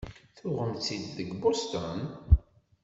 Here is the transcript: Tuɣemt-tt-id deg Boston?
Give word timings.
Tuɣemt-tt-id 0.37 1.03
deg 1.17 1.29
Boston? 1.41 1.99